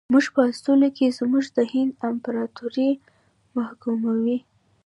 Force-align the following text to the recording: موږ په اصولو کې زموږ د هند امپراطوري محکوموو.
موږ 0.13 0.25
په 0.35 0.41
اصولو 0.51 0.87
کې 0.97 1.15
زموږ 1.19 1.45
د 1.57 1.57
هند 1.71 1.91
امپراطوري 2.09 2.89
محکوموو. 3.57 4.37